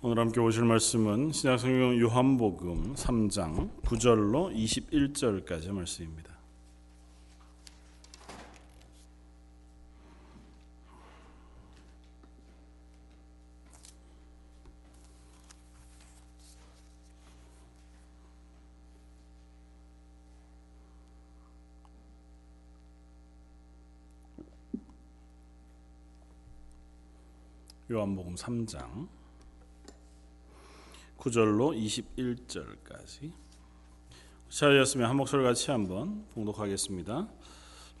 [0.00, 6.38] 오늘 함께 보실 말씀은 신약성경 요한복음 3장 9절로 21절까지 말씀입니다.
[27.90, 29.17] 요한복음 3장
[31.28, 33.32] 9절로 21절까지.
[34.48, 37.28] 찾으셨으면 한 목소리 같이 한번 봉독하겠습니다.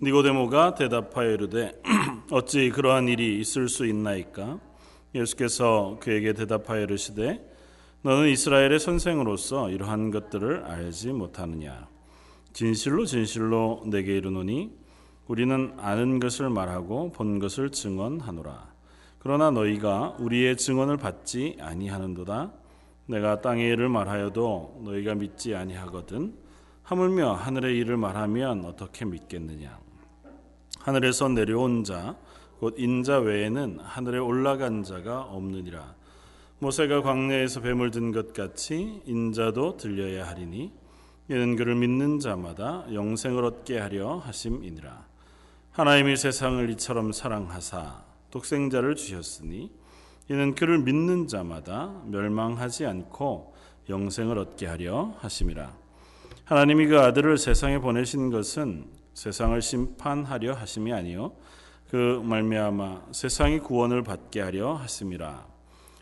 [0.00, 1.80] 니고데모가 대답하여 이르되
[2.30, 4.58] 어찌 그러한 일이 있을 수 있나이까?
[5.14, 7.44] 예수께서 그에게 대답하여 이르시되
[8.02, 11.88] 너는 이스라엘의 선생으로서 이러한 것들을 알지 못하느냐?
[12.52, 14.72] 진실로 진실로 내게 이르노니
[15.26, 18.72] 우리는 아는 것을 말하고 본 것을 증언하노라.
[19.18, 22.52] 그러나 너희가 우리의 증언을 받지 아니하는도다
[23.08, 26.34] 내가 땅의 일을 말하여도 너희가 믿지 아니하거든
[26.82, 29.78] 하물며 하늘의 일을 말하면 어떻게 믿겠느냐?
[30.80, 32.16] 하늘에서 내려온 자
[32.58, 35.94] 곧 인자 외에는 하늘에 올라간 자가 없느니라.
[36.58, 40.72] 모세가 광야에서 뱀을 든 것 같이 인자도 들려야 하리니
[41.28, 45.06] 이는 그를 믿는 자마다 영생을 얻게 하려 하심이니라.
[45.70, 49.70] 하나님이 세상을 이처럼 사랑하사 독생자를 주셨으니
[50.30, 53.54] 이는 그를 믿는 자마다 멸망하지 않고
[53.88, 55.72] 영생을 얻게 하려 하심이라.
[56.44, 61.32] 하나님이 그 아들을 세상에 보내신 것은 세상을 심판하려 하심이 아니요
[61.90, 65.46] 그 말미암아 세상이 구원을 받게 하려 하심이라.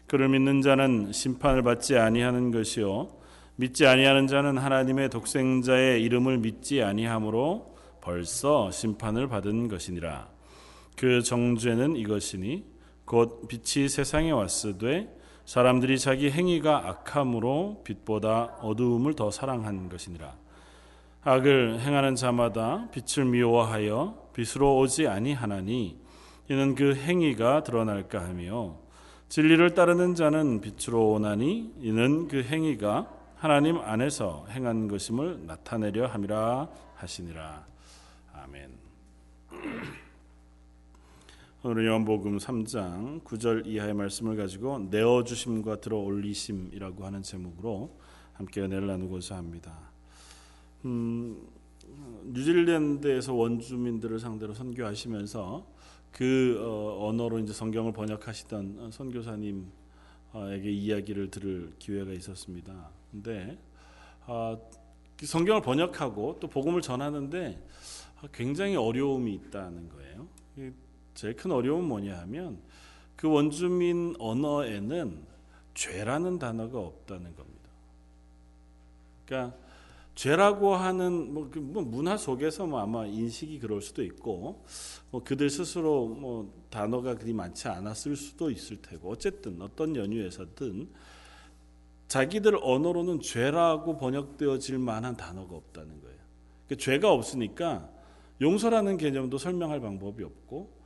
[0.08, 3.10] 그를 믿는 자는 심판을 받지 아니하는 것이요
[3.54, 10.28] 믿지 아니하는 자는 하나님의 독생자의 이름을 믿지 아니하므로 벌써 심판을 받은 것이니라.
[10.96, 12.75] 그 정죄는 이것이니
[13.06, 20.34] 곧 빛이 세상에 왔으되 사람들이 자기 행위가 악함으로 빛보다 어두움을 더 사랑한 것이니라.
[21.22, 25.98] 악을 행하는 자마다 빛을 미워하여 빛으로 오지 아니하나니
[26.48, 28.76] 이는 그 행위가 드러날까 하며
[29.28, 37.66] 진리를 따르는 자는 빛으로 오나니 이는 그 행위가 하나님 안에서 행한 것임을 나타내려 함이라 하시니라.
[38.34, 40.05] 아멘.
[41.68, 47.98] 오늘 요한복음 3장 9절 이하의 말씀을 가지고 내어 주심과 들어 올리심이라고 하는 제목으로
[48.34, 49.76] 함께 은혜를 나누고자 합니다.
[50.84, 51.44] 음,
[52.26, 55.66] 뉴질랜드에서 원주민들을 상대로 선교하시면서
[56.12, 62.90] 그 어, 언어로 이제 성경을 번역하시던 선교사님에게 이야기를 들을 기회가 있었습니다.
[63.10, 63.58] 근데
[64.28, 64.56] 어,
[65.20, 67.60] 성경을 번역하고 또 복음을 전하는데
[68.32, 70.28] 굉장히 어려움이 있다는 거예요.
[71.16, 72.58] 제일 큰 어려움은 뭐냐 하면
[73.16, 75.24] 그 원주민 언어에는
[75.74, 77.70] 죄라는 단어가 없다는 겁니다.
[79.24, 79.56] 그러니까
[80.14, 84.64] 죄라고 하는 뭐, 그뭐 문화 속에서 뭐 아마 인식이 그럴 수도 있고
[85.10, 90.88] 뭐 그들 스스로 뭐 단어가 그리 많지 않았을 수도 있을 테고 어쨌든 어떤 연유에서든
[92.08, 96.16] 자기들 언어로는 죄라고 번역되어질 만한 단어가 없다는 거예요.
[96.66, 97.90] 그러니까 죄가 없으니까
[98.40, 100.76] 용서라는 개념도 설명할 방법이 없고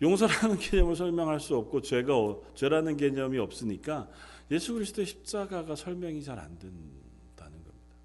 [0.00, 2.12] 용서라는 개념을 설명할 수 없고 죄가
[2.54, 4.08] 죄라는 개념이 없으니까
[4.50, 7.96] 예수 그리스도의 십자가가 설명이 잘 안 된다는 겁니다.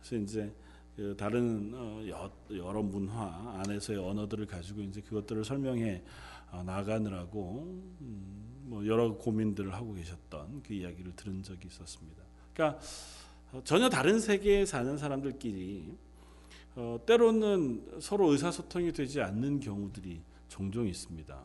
[0.00, 0.52] 그래서 이제
[0.96, 2.02] 그 다른 어,
[2.50, 6.02] 여러 문화 안에서의 언어들을 가지고 이제 그것들을 설명해
[6.52, 7.62] 어, 나가느라고
[8.00, 12.22] 음, 뭐 여러 고민들을 하고 계셨던 그 이야기를 들은 적이 있었습니다.
[12.54, 12.80] 그러니까
[13.52, 15.96] 어, 전혀 다른 세계에 사는 사람들끼리
[17.06, 21.38] 때로는 서로 의사소통이 되지 않는 경우들이 종종 있습니다.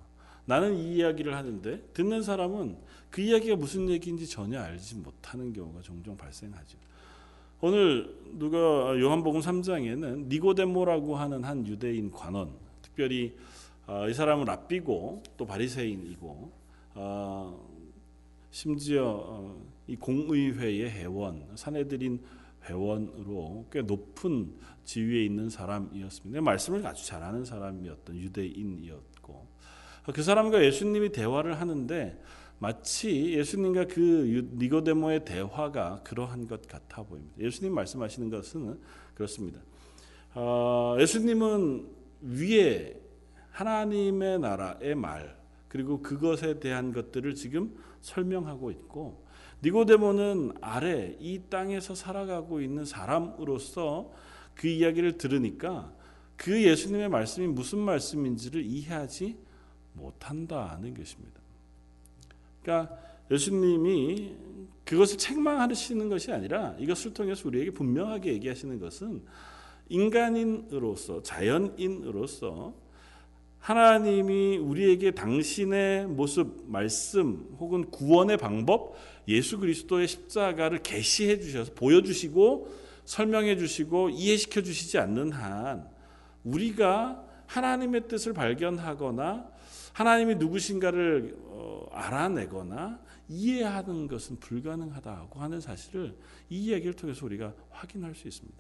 [0.45, 2.77] 나는 이 이야기를 하는데 듣는 사람은
[3.09, 6.77] 그 이야기가 무슨 얘기인지 전혀 알지 못하는 경우가 종종 발생하죠.
[7.61, 8.57] 오늘 누가
[8.99, 13.37] 요한복음 3장에는 니고데모라고 하는 한 유대인 관원, 특별히
[13.85, 16.51] 어, 이 사람은 랍비고 또 바리새인이고
[16.95, 17.67] 어,
[18.49, 22.19] 심지어 어, 이 공의회의 회원, 사내들인
[22.65, 24.53] 회원으로 꽤 높은
[24.83, 26.41] 지위에 있는 사람이었습니다.
[26.41, 29.47] 말씀을 아주 잘하는 사람이었던 유대인이었고
[30.13, 32.21] 그 사람과 예수님이 대화를 하는데
[32.59, 37.35] 마치 예수님과 그 니고데모의 대화가 그러한 것 같아 보입니다.
[37.39, 38.79] 예수님 말씀하시는 것은
[39.15, 39.59] 그렇습니다.
[40.35, 41.87] 어, 예수님은
[42.21, 43.01] 위에
[43.49, 45.40] 하나님의 나라의 말
[45.71, 49.25] 그리고 그것에 대한 것들을 지금 설명하고 있고
[49.63, 54.11] 니고데모는 아래 이 땅에서 살아가고 있는 사람으로서
[54.53, 55.93] 그 이야기를 들으니까
[56.35, 59.37] 그 예수님의 말씀이 무슨 말씀인지를 이해하지
[59.93, 61.39] 못한다는 것입니다.
[62.61, 62.97] 그러니까
[63.31, 64.35] 예수님이
[64.83, 69.23] 그것을 책망하시는 것이 아니라 이것을 통해서 우리에게 분명하게 얘기하시는 것은
[69.87, 72.73] 인간인으로서 자연인으로서
[73.61, 78.95] 하나님이 우리에게 당신의 모습, 말씀 혹은 구원의 방법,
[79.27, 82.69] 예수 그리스도의 십자가를 계시해 주셔서 보여 주시고
[83.05, 85.87] 설명해 주시고 이해시켜 주시지 않는 한
[86.43, 89.47] 우리가 하나님의 뜻을 발견하거나
[89.93, 92.99] 하나님이 누구신가를 어, 알아내거나
[93.29, 96.15] 이해하는 것은 불가능하다고 하는 사실을
[96.49, 98.57] 이 이야기를 통해서 우리가 확인할 수 있습니다.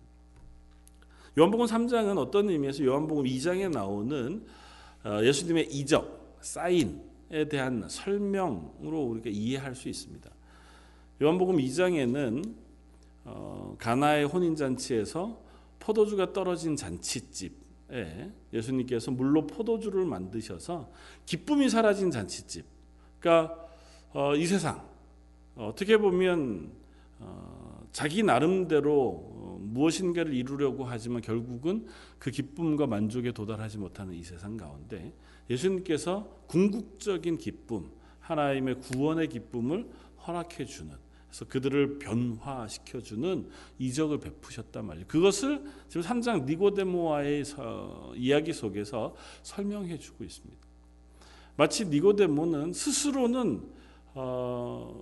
[1.39, 4.60] 요한복음 3장은 어떤 의미에서 요한복음 2장에 나오는 어,
[5.05, 10.29] 예수님의 이적, 사인에 대한 설명으로 우리가 이해할 수 있습니다.
[11.21, 12.55] 요한복음 2장에는
[13.25, 15.39] 어, 가나의 혼인 잔치에서
[15.79, 20.91] 포도주가 떨어진 잔치집에 예수님께서 물로 포도주를 만드셔서
[21.25, 22.65] 기쁨이 사라진 잔치집.
[23.19, 23.67] 그러니까
[24.13, 24.83] 어, 이 세상
[25.55, 26.71] 어떻게 보면
[27.91, 31.87] 자기 나름대로 무엇인가를 이루려고 하지만 결국은
[32.19, 35.13] 그 기쁨과 만족에 도달하지 못하는 이 세상 가운데
[35.49, 37.89] 예수님께서 궁극적인 기쁨,
[38.19, 39.89] 하나님의 구원의 기쁨을
[40.25, 40.95] 허락해 주는
[41.31, 43.49] 그래서 그들을 변화시켜 주는
[43.79, 45.07] 이적을 베푸셨단 말이에요.
[45.07, 47.45] 그것을 지금 3장 니고데모와의
[48.17, 50.61] 이야기 속에서 설명해 주고 있습니다.
[51.55, 53.63] 마치 니고데모는 스스로는
[54.13, 55.01] 어,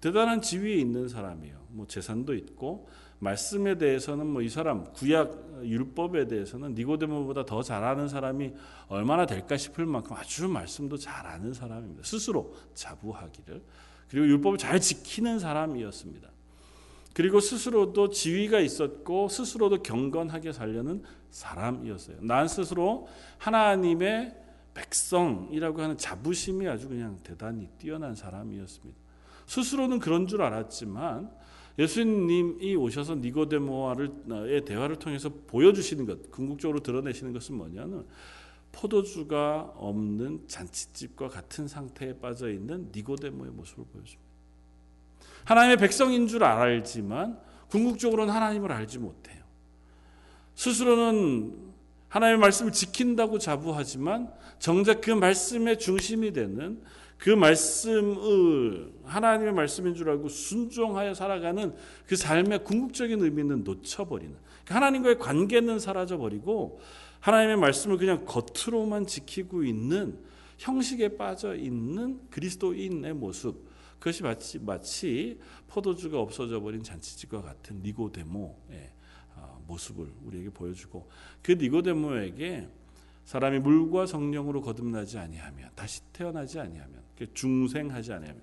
[0.00, 1.58] 대단한 지위에 있는 사람이에요.
[1.70, 8.52] 뭐 재산도 있고 말씀에 대해서는 뭐 이 사람 구약 율법에 대해서는 니고데모보다 더 잘하는 사람이
[8.88, 12.02] 얼마나 될까 싶을 만큼 아주 말씀도 잘 아는 사람입니다.
[12.04, 13.62] 스스로 자부하기를
[14.08, 16.28] 그리고 율법을 잘 지키는 사람이었습니다.
[17.14, 22.18] 그리고 스스로도 지위가 있었고 스스로도 경건하게 살려는 사람이었어요.
[22.20, 23.08] 난 스스로
[23.38, 24.36] 하나님의
[24.74, 29.07] 백성이라고 하는 자부심이 아주 그냥 대단히 뛰어난 사람이었습니다.
[29.48, 31.30] 스스로는 그런 줄 알았지만
[31.78, 38.06] 예수님이 오셔서 니고데모와의 대화를 통해서 보여주시는 것, 궁극적으로 드러내시는 것은 뭐냐면
[38.72, 44.28] 포도주가 없는 잔치집과 같은 상태에 빠져 있는 니고데모의 모습을 보여줍니다.
[45.44, 47.40] 하나님의 백성인 줄 알지만
[47.70, 49.42] 궁극적으로는 하나님을 알지 못해요.
[50.56, 51.68] 스스로는
[52.08, 56.82] 하나님의 말씀을 지킨다고 자부하지만 정작 그 말씀의 중심이 되는
[57.18, 61.74] 그 말씀을 하나님의 말씀인 줄 알고 순종하여 살아가는
[62.06, 64.34] 그 삶의 궁극적인 의미는 놓쳐버리는
[64.64, 66.80] 그러니까 하나님과의 관계는 사라져버리고
[67.20, 70.18] 하나님의 말씀을 그냥 겉으로만 지키고 있는
[70.58, 73.66] 형식에 빠져 있는 그리스도인의 모습
[73.98, 78.92] 그것이 마치, 마치 포도주가 없어져 버린 잔치집과 같은 니고데모의
[79.34, 81.08] 어, 모습을 우리에게 보여주고
[81.42, 82.68] 그 니고데모에게
[83.24, 88.42] 사람이 물과 성령으로 거듭나지 아니하면 다시 태어나지 아니하면 중생하지 아니하면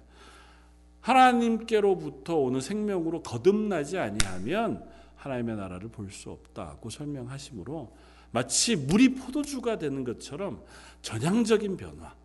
[1.02, 4.84] 하나님께로부터 오는 생명으로 거듭나지 아니하면
[5.16, 7.96] 하나님의 나라를 볼 수 없다고 설명하시므로
[8.32, 10.64] 마치 물이 포도주가 되는 것처럼
[11.02, 12.16] 전향적인 변화.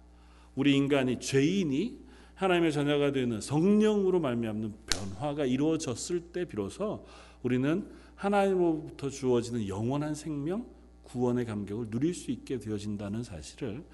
[0.55, 2.01] 우리 인간이 죄인이
[2.35, 7.07] 하나님의 자녀가 되는 성령으로 말미암는 변화가 이루어졌을 때 비로소
[7.43, 7.87] 우리는
[8.17, 10.67] 하나님으로부터 주어지는 영원한 생명,
[11.05, 13.85] 구원의 감격을 누릴 수 있게 되어진다는 사실을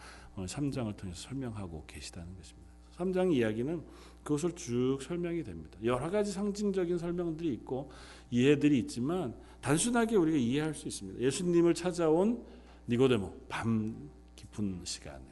[0.45, 2.67] 3장을 통해서 설명하고 계시다는 것입니다.
[2.97, 3.83] 3장 이야기는
[4.23, 5.79] 그것을 쭉 설명이 됩니다.
[5.85, 7.91] 여러 가지 상징적인 설명들이 있고
[8.31, 11.21] 이해들이 있지만 단순하게 우리가 이해할 수 있습니다.
[11.21, 12.45] 예수님을 찾아온
[12.89, 15.25] 니고데모 밤 깊은 시간에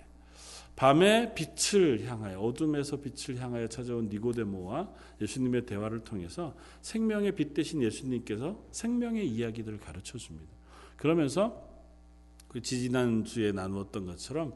[0.77, 8.61] 밤에 빛을 향하여 어둠에서 빛을 향하여 찾아온 니고데모와 예수님의 대화를 통해서 생명의 빛 대신 예수님께서
[8.73, 10.53] 생명의 이야기들을 가르쳐 줍니다.
[10.97, 11.69] 그러면서
[12.49, 14.55] 그 지지난 주에 나누었던 것처럼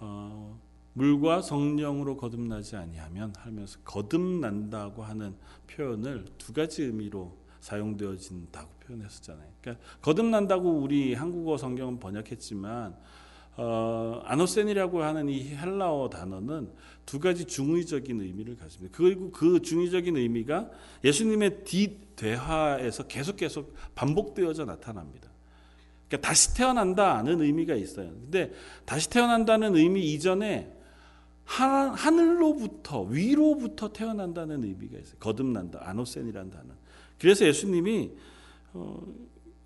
[0.00, 0.60] 어,
[0.94, 5.36] 물과 성령으로 거듭나지 아니하면 하면서 거듭난다고 하는
[5.68, 9.48] 표현을 두 가지 의미로 사용되어진다고 표현했었잖아요.
[9.60, 12.96] 그러니까 거듭난다고 우리 한국어 성경은 번역했지만
[13.56, 16.72] 어, 아노센이라고 하는 이 헬라어 단어는
[17.04, 18.96] 두 가지 중의적인 의미를 가집니다.
[18.96, 20.70] 그리고 그 중의적인 의미가
[21.04, 25.27] 예수님의 뒷대화에서 계속 계속 반복되어져 나타납니다.
[26.08, 28.08] 그러니까 다시 태어난다는 의미가 있어요.
[28.10, 28.52] 근데
[28.84, 30.72] 다시 태어난다는 의미 이전에
[31.44, 35.16] 하늘로부터 위로부터 태어난다는 의미가 있어요.
[35.20, 35.80] 거듭난다.
[35.82, 36.74] 아노센이라는 단어.
[37.18, 38.10] 그래서 예수님이
[38.74, 39.02] 어,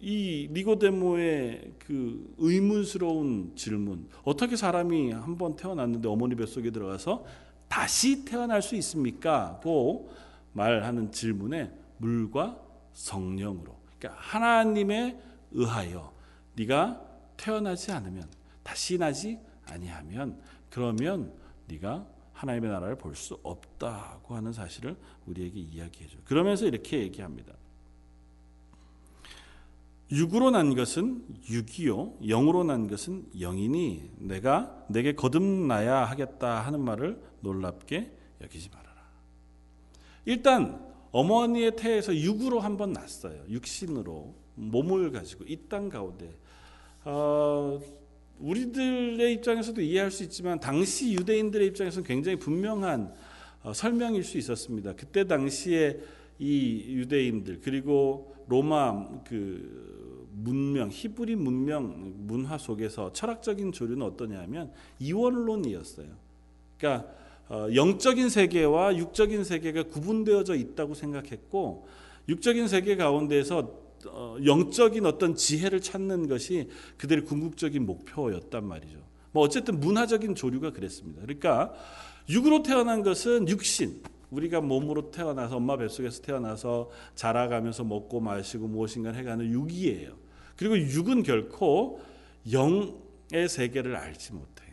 [0.00, 7.24] 이 니고데모의 그 의문스러운 질문, 어떻게 사람이 한 번 태어났는데 어머니 뱃속에 들어가서
[7.68, 9.60] 다시 태어날 수 있습니까?
[9.62, 10.10] 고
[10.52, 12.58] 말하는 질문에 물과
[12.92, 13.76] 성령으로.
[13.98, 15.18] 그러니까 하나님에
[15.52, 16.12] 의하여
[16.54, 17.00] 네가
[17.36, 18.28] 태어나지 않으면
[18.62, 20.40] 다시 나지 아니하면
[20.70, 21.32] 그러면
[21.66, 26.16] 네가 하나님의 나라를 볼 수 없다고 하는 사실을 우리에게 이야기해 줘.
[26.24, 27.54] 그러면서 이렇게 얘기합니다.
[30.10, 38.12] 육으로 난 것은 육이요 영으로 난 것은 영이니 내가 내게 거듭나야 하겠다 하는 말을 놀랍게
[38.42, 39.02] 여기지 말아라.
[40.26, 43.42] 일단 어머니의 태에서 육으로 한번 났어요.
[43.48, 46.34] 육신으로 몸을 가지고 이 땅 가운데
[47.04, 47.80] 어,
[48.38, 53.12] 우리들의 입장에서도 이해할 수 있지만 당시 유대인들의 입장에서는 굉장히 분명한
[53.64, 54.94] 어, 설명일 수 있었습니다.
[54.94, 56.00] 그때 당시에
[56.38, 66.08] 이 유대인들 그리고 로마 그 문명 히브리 문명 문화 속에서 철학적인 조류는 어떠냐면 이원론이었어요.
[66.78, 67.08] 그러니까
[67.48, 71.86] 어, 영적인 세계와 육적인 세계가 구분되어져 있다고 생각했고
[72.28, 73.82] 육적인 세계 가운데서 어,
[74.44, 76.68] 영적인 어떤 지혜를 찾는 것이
[76.98, 78.98] 그들의 궁극적인 목표였단 말이죠.
[79.32, 81.22] 뭐 어쨌든 문화적인 조류가 그랬습니다.
[81.22, 81.72] 그러니까
[82.28, 89.50] 육으로 태어난 것은 육신, 우리가 몸으로 태어나서 엄마 뱃속에서 태어나서 자라가면서 먹고 마시고 무엇인가 해가는
[89.50, 90.12] 육이에요.
[90.56, 92.00] 그리고 육은 결코
[92.50, 94.72] 영의 세계를 알지 못해요.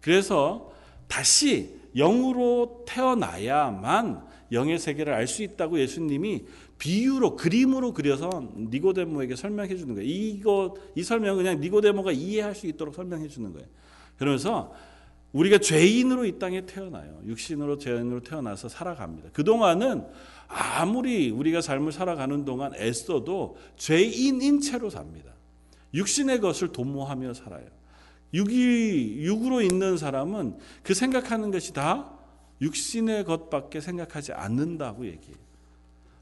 [0.00, 0.72] 그래서
[1.08, 6.44] 다시 영으로 태어나야만 영의 세계를 알 수 있다고 예수님이
[6.78, 10.08] 비유로 그림으로 그려서 니고데모에게 설명해 주는 거예요.
[10.08, 13.66] 이거 이 설명은 그냥 니고데모가 이해할 수 있도록 설명해 주는 거예요.
[14.18, 14.74] 그러면서
[15.32, 17.20] 우리가 죄인으로 이 땅에 태어나요.
[17.26, 19.30] 육신으로 죄인으로 태어나서 살아갑니다.
[19.32, 20.04] 그동안은
[20.48, 25.32] 아무리 우리가 삶을 살아가는 동안 애써도 죄인인 채로 삽니다.
[25.92, 27.66] 육신의 것을 도모하며 살아요.
[28.34, 32.12] 육이 육으로 있는 사람은 그 생각하는 것이 다
[32.60, 35.45] 육신의 것밖에 생각하지 않는다고 얘기해요.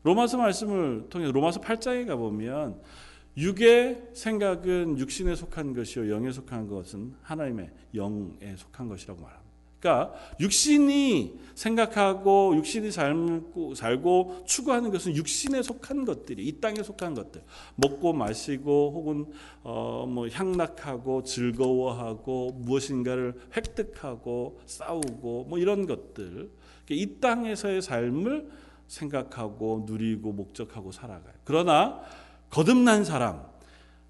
[0.04, 2.80] 로마서 말씀을 통해 로마서 8장에 가 보면
[3.36, 9.44] 육의 생각은 육신에 속한 것이요 영에 속한 것은 하나님의 영에 속한 것이라고 말합니다.
[9.80, 17.42] 그러니까 육신이 생각하고 육신이 살고, 살고 추구하는 것은 육신에 속한 것들이 이 땅에 속한 것들
[17.74, 19.26] 먹고 마시고 혹은
[19.62, 26.50] 어, 뭐 향락하고 즐거워하고 무엇인가를 획득하고 싸우고 뭐 이런 것들
[26.88, 31.34] 이 땅에서의 삶을 생각하고 누리고 목적하고 살아가요.
[31.44, 32.00] 그러나
[32.50, 33.42] 거듭난 사람,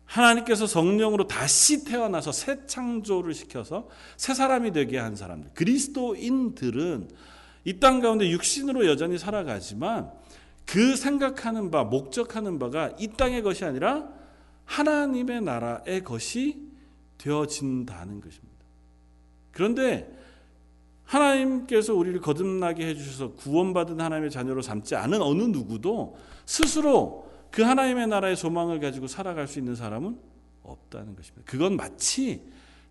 [0.04, 7.08] 하나님께서 성령으로 다시 태어나서 새 창조를 시켜서 새 사람이 되게 한 사람들, 그리스도인들은
[7.64, 10.10] 이 땅 가운데 육신으로 여전히 살아가지만
[10.66, 14.08] 그 생각하는 바, 목적하는 바가 이 땅의 것이 아니라
[14.64, 16.58] 하나님의 나라의 것이
[17.18, 18.54] 되어진다는 것입니다.
[19.50, 20.23] 그런데
[21.04, 28.36] 하나님께서 우리를 거듭나게 해주셔서 구원받은 하나님의 자녀로 삼지 않은 어느 누구도 스스로 그 하나님의 나라의
[28.36, 30.18] 소망을 가지고 살아갈 수 있는 사람은
[30.62, 31.42] 없다는 것입니다.
[31.44, 32.42] 그건 마치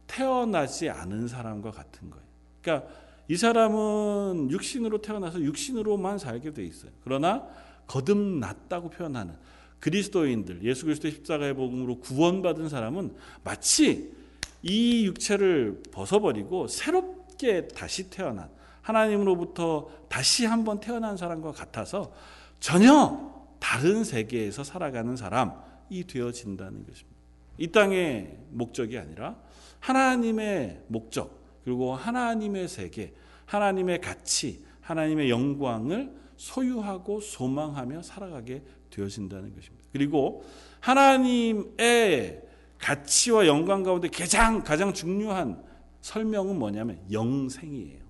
[0.08, 2.24] 태어나지 않은 사람과 같은 거예요.
[2.62, 2.88] 그러니까
[3.28, 6.92] 이 사람은 육신으로 태어나서 육신으로만 살게 돼 있어요.
[7.04, 7.48] 그러나
[7.88, 9.34] 거듭났다고 표현하는
[9.80, 14.14] 그리스도인들, 예수 그리스도의 십자가의 복음으로 구원받은 사람은 마치
[14.62, 18.50] 이 육체를 벗어버리고 새롭 게 다시 태어난
[18.82, 22.14] 하나님으로부터 다시 한번 태어난 사람과 같아서
[22.60, 27.14] 전혀 다른 세계에서 살아가는 사람이 되어진다는 것입니다.
[27.58, 29.38] 이 땅의 목적이 아니라
[29.80, 33.14] 하나님의 목적 그리고 하나님의 세계,
[33.46, 39.86] 하나님의 가치, 하나님의 영광을 소유하고 소망하며 살아가게 되어진다는 것입니다.
[39.92, 40.44] 그리고
[40.82, 42.42] 하나님의
[42.80, 45.64] 가치와 영광 가운데 가장 가장 중요한
[46.04, 48.04] 설명은 뭐냐면 영생이에요.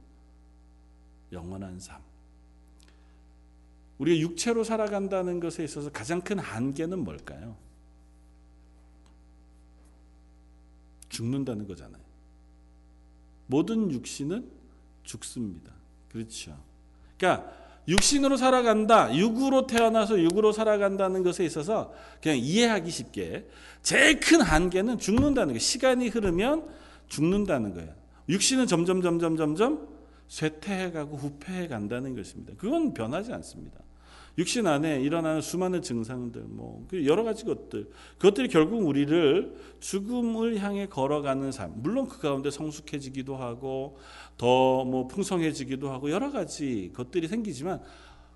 [1.31, 2.01] 영원한 삶.
[3.99, 7.55] 우리가 육체로 살아간다는 것에 있어서 가장 큰 한계는 뭘까요?
[11.09, 12.01] 죽는다는 거잖아요.
[13.45, 14.49] 모든 육신은
[15.03, 15.71] 죽습니다.
[16.11, 16.57] 그렇죠.
[17.17, 17.53] 그러니까
[17.87, 23.47] 육신으로 살아간다, 육으로 태어나서 육으로 살아간다는 것에 있어서 그냥 이해하기 쉽게
[23.83, 25.59] 제일 큰 한계는 죽는다는 거예요.
[25.59, 27.93] 시간이 흐르면 죽는다는 거예요.
[28.29, 29.87] 육신은 점점 점점 점점
[30.27, 32.53] 쇠퇴해 가고 후퇴해 간다는 것입니다.
[32.57, 33.79] 그건 변하지 않습니다.
[34.35, 41.51] 육신 안에 일어나는 수많은 증상들, 뭐그 여러 가지 것들, 그것들이 결국 우리를 죽음을 향해 걸어가는
[41.51, 41.73] 삶.
[41.75, 43.97] 물론 그 가운데 성숙해지기도 하고
[44.37, 47.79] 더 뭐 풍성해지기도 하고 여러 가지 것들이 생기지만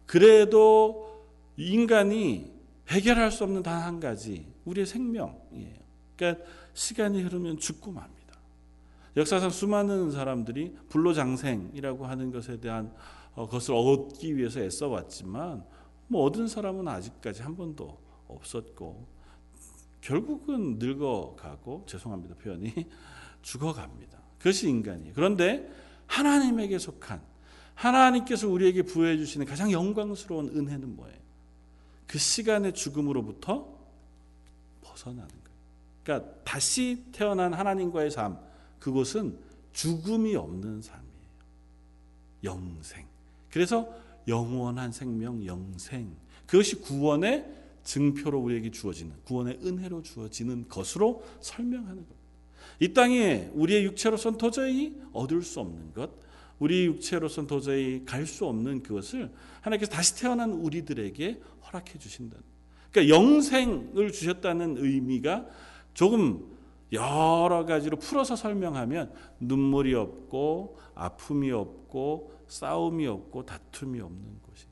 [0.05, 1.25] 그래도
[1.57, 2.51] 인간이
[2.89, 5.77] 해결할 수 없는 단 한 가지 우리의 생명이에요.
[6.15, 6.43] 그러니까
[6.73, 8.16] 시간이 흐르면 죽고 맙니다.
[9.17, 12.93] 역사상 수많은 사람들이 불로장생이라고 하는 것에 대한
[13.33, 15.65] 어, 것을 얻기 위해서 애써왔지만
[16.07, 17.97] 뭐 얻은 사람은 아직까지 한 번도
[18.27, 19.07] 없었고
[20.01, 22.73] 결국은 늙어가고 죄송합니다 표현이
[23.41, 24.17] 죽어갑니다.
[24.37, 25.13] 그것이 인간이에요.
[25.15, 25.67] 그런데
[26.05, 27.19] 하나님에게 속한
[27.73, 31.17] 하나님께서 우리에게 부여해 주시는 가장 영광스러운 은혜는 뭐예요?
[32.05, 33.67] 그 시간의 죽음으로부터
[34.81, 35.57] 벗어나는 거예요.
[36.03, 38.39] 그러니까 다시 태어난 하나님과의 삶,
[38.79, 39.37] 그곳은
[39.73, 41.07] 죽음이 없는 삶이에요.
[42.43, 43.05] 영생.
[43.49, 43.87] 그래서
[44.27, 46.15] 영원한 생명, 영생.
[46.45, 47.45] 그것이 구원의
[47.83, 52.15] 증표로 우리에게 주어지는, 구원의 은혜로 주어지는 것으로 설명하는 것.
[52.79, 56.11] 이 땅에 우리의 육체로선 도저히 얻을 수 없는 것,
[56.59, 59.31] 우리 육체로선 도저히 갈 수 없는 그것을
[59.61, 62.37] 하나님께서 다시 태어난 우리들에게 허락해 주신다.
[62.91, 65.45] 그러니까 영생을 주셨다는 의미가
[65.93, 66.56] 조금
[66.91, 74.71] 여러 가지로 풀어서 설명하면 눈물이 없고 아픔이 없고 싸움이 없고 다툼이 없는 곳이에요.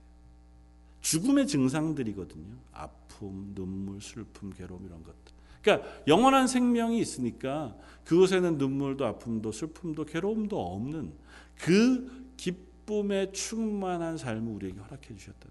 [1.01, 2.55] 죽음의 증상들이거든요.
[2.71, 5.35] 아픔, 눈물, 슬픔, 괴로움 이런 것들.
[5.61, 11.13] 그러니까 영원한 생명이 있으니까 그곳에는 눈물도 아픔도 슬픔도 괴로움도 없는
[11.55, 15.49] 그 기쁨에 충만한 삶을 우리에게 허락해 주셨다.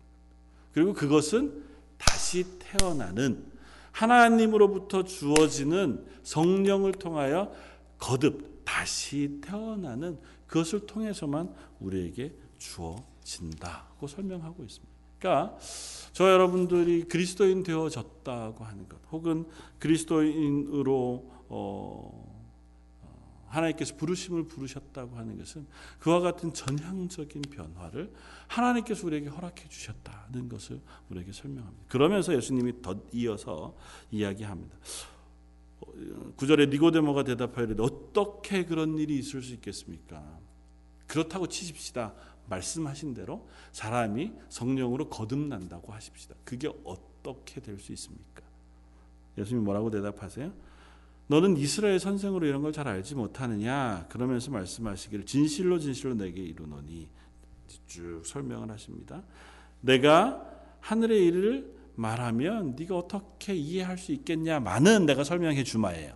[0.73, 1.65] 그리고 그것은
[1.99, 3.45] 다시 태어나는
[3.95, 7.53] 하나님으로부터 주어지는 성령을 통하여
[7.99, 14.95] 거듭 다시 태어나는 그것을 통해서만 우리에게 주어진다고 설명하고 있습니다.
[15.19, 15.57] 그러니까
[16.13, 19.47] 저 여러분들이 그리스도인 되어졌다고 하는 것, 혹은
[19.79, 22.34] 그리스도인으로 어,
[23.55, 25.67] 하나님께서 부르심을 부르셨다고 하는 것은
[25.99, 28.13] 그와 같은 전향적인 변화를
[28.49, 30.81] 하나님께서 우리에게 허락해 주셨다는 것을
[31.11, 31.85] 우리에게 설명합니다.
[31.89, 33.77] 그러면서 예수님이 덧 이어서
[34.11, 34.77] 이야기합니다.
[36.37, 40.39] 구절에 니고데모가 대답하되 어떻게 그런 일이 있을 수 있겠습니까?
[41.07, 42.15] 그렇다고 치십시다.
[42.49, 46.35] 말씀하신 대로 사람이 성령으로 거듭난다고 하십시다.
[46.45, 48.43] 그게 어떻게 될 수 있습니까?
[49.39, 50.53] 예수님이 뭐라고 대답하세요?
[51.27, 54.07] 너는 이스라엘 선생으로 이런 걸 잘 알지 못하느냐?
[54.11, 57.09] 그러면서 말씀하시기를 진실로 진실로 내게 이르노니
[57.87, 59.23] 쭉 설명을 하십니다.
[59.81, 60.45] 내가
[60.81, 66.15] 하늘의 일을 말하면 네가 어떻게 이해할 수 있겠냐마는 내가 설명해 주마예요.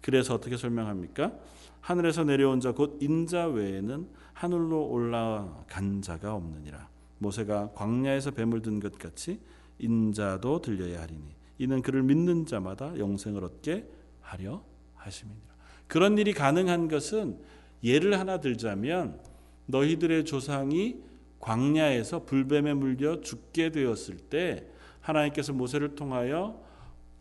[0.00, 1.32] 그래서 어떻게 설명합니까?
[1.80, 6.88] 하늘에서 내려온 자 곧 인자 외에는 하늘로 올라간 자가 없느니라.
[7.18, 9.38] 모세가 광야에서 뱀을 든 것 같이
[9.78, 11.22] 인자도 들려야 하리니
[11.58, 13.86] 이는 그를 믿는 자마다 영생을 얻게
[14.30, 14.62] 하려
[14.94, 15.50] 하심이니라.
[15.86, 17.38] 그런 일이 가능한 것은
[17.82, 19.18] 예를 하나 들자면
[19.66, 21.02] 너희들의 조상이
[21.40, 24.66] 광야에서 불뱀에 물려 죽게 되었을 때
[25.00, 26.62] 하나님께서 모세를 통하여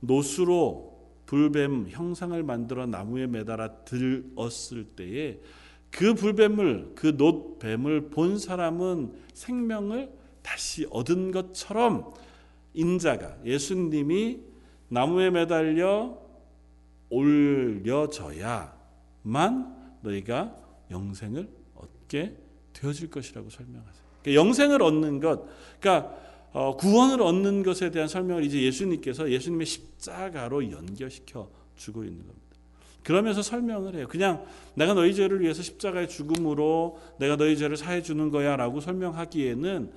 [0.02, 5.40] 노수로 불뱀 형상을 만들어 나무에 매달아 들었을 때에
[5.90, 10.12] 그 불뱀을 그 놋뱀을 본 사람은 생명을
[10.44, 12.12] 다시 얻은 것처럼
[12.74, 14.42] 인자가 예수님이
[14.90, 16.29] 나무에 매달려
[17.10, 18.70] 올려져야만
[20.02, 20.56] 너희가
[20.92, 22.36] 영생을 얻게
[22.74, 24.04] 되어질 것이라고 설명하세요.
[24.22, 25.46] 그러니까 영생을 얻는 것,
[25.80, 26.16] 그러니까
[26.52, 32.40] 어, 구원을 얻는 것에 대한 설명을 이제 예수님께서 예수님의 십자가로 연결시켜 주고 있는 겁니다.
[33.04, 34.08] 그러면서 설명을 해요.
[34.10, 34.46] 그냥
[34.76, 39.92] 내가 너희 죄를 위해서 십자가의 죽음으로 내가 너희 죄를 사해 주는 거야라고 설명하기에는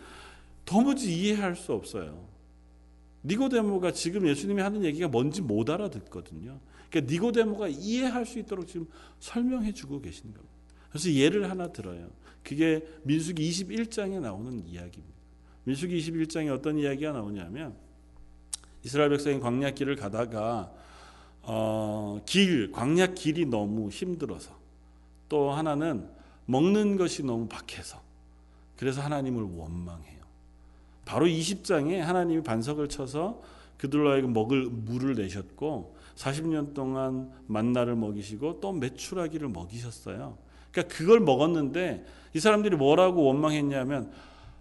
[0.65, 2.27] 도무지 이해할 수 없어요.
[3.25, 6.59] 니고데모가 지금 예수님이 하는 얘기가 뭔지 못 알아듣거든요.
[6.93, 8.87] 그러니까 니고데모가 이해할 수 있도록 지금
[9.19, 10.53] 설명해 주고 계시는 겁니다.
[10.91, 12.11] 그래서 예를 하나 들어요.
[12.45, 15.17] 그게 민수기 21장에 나오는 이야기입니다.
[15.65, 17.75] 민수기 21장에 어떤 이야기가 나오냐면
[18.85, 20.71] 이스라엘 백성이 광야 길을 가다가
[21.41, 24.55] 어, 길 광야 길이 너무 힘들어서
[25.29, 26.09] 또 하나는
[26.45, 28.03] 먹는 것이 너무 박해서
[28.77, 30.21] 그래서 하나님을 원망해요.
[31.07, 33.41] 바로 20장에 하나님이 반석을 쳐서
[33.79, 40.39] 그들로 하여금 먹을 물을 내셨고 40년 동안 만나를 먹이시고 또 메추라기를 먹이셨어요.
[40.71, 44.11] 그러니까 그걸 먹었는데 이 사람들이 뭐라고 원망했냐면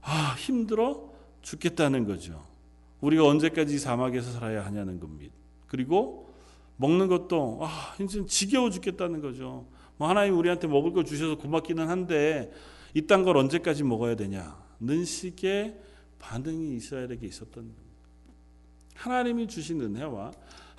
[0.01, 1.09] 아 힘들어
[1.41, 2.43] 죽겠다는 거죠.
[3.01, 5.33] 우리가 언제까지 사막에서 살아야 하냐는 겁니다.
[5.67, 6.29] 그리고
[6.77, 9.65] 먹는 것도 아 이제 지겨워 죽겠다는 거죠.
[9.97, 12.51] 뭐 하나님 우리한테 먹을 걸 주셔서 고맙기는 한데
[12.93, 15.77] 이딴 걸 언제까지 먹어야 되냐는 식의
[16.19, 17.81] 반응이 이스라엘에게 있었던 겁니다.
[18.95, 20.31] 하나님이 주신 은혜와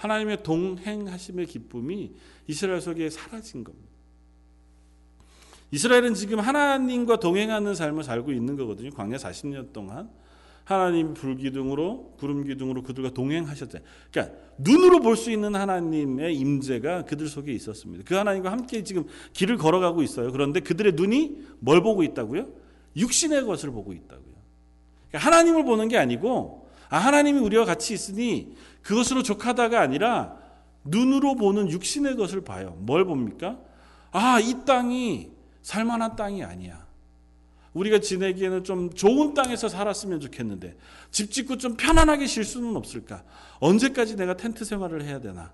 [0.02, 2.12] 하나님의 동행하심의 기쁨이
[2.48, 3.88] 이스라엘 속에 사라진 겁니다.
[5.70, 8.90] 이스라엘은 지금 하나님과 동행하는 삶을 살고 있는 거거든요.
[8.90, 10.10] 광야 40년 동안
[10.64, 13.88] 하나님 불기둥으로 구름 기둥으로 그들과 동행하셨잖아요.
[14.10, 18.02] 그러니까 눈으로 볼 수 있는 하나님의 임재가 그들 속에 있었습니다.
[18.04, 20.32] 그 하나님과 함께 지금 길을 걸어가고 있어요.
[20.32, 22.48] 그런데 그들의 눈이 뭘 보고 있다고요?
[22.96, 24.34] 육신의 것을 보고 있다고요.
[25.08, 26.61] 그러니까 하나님을 보는 게 아니고
[26.92, 30.36] 아 하나님이 우리와 같이 있으니 그것으로 족하다가 아니라
[30.84, 32.76] 눈으로 보는 육신의 것을 봐요.
[32.80, 33.58] 뭘 봅니까?
[34.10, 35.30] 아, 이 땅이
[35.62, 36.86] 살만한 땅이 아니야.
[37.72, 40.76] 우리가 지내기에는 좀 좋은 땅에서 살았으면 좋겠는데
[41.10, 43.24] 집 짓고 좀 편안하게 쉴 수는 없을까?
[43.60, 45.50] 언제까지 내가 텐트 생활을 해야 되나?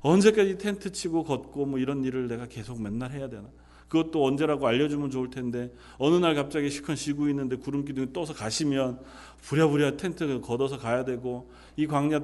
[0.00, 3.44] 언제까지 텐트 치고 걷고 뭐 이런 일을 내가 계속 맨날 해야 되나?
[3.90, 9.00] 그것도 언제라고 알려주면 좋을 텐데 어느 날 갑자기 시컨 쉬고 있는데 구름 기둥이 떠서 가시면
[9.42, 12.20] 부랴부랴 텐트 걷어서 가야 되고 이 광야